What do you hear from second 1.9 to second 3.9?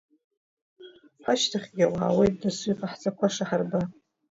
аауеит, доусы иҟаҳҵақәаша ҳарба!